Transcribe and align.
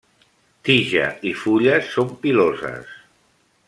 Tija 0.69 1.03
i 1.33 1.35
fulles 1.43 1.93
són 1.99 2.13
piloses. 2.25 3.01